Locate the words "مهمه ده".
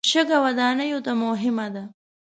1.23-1.83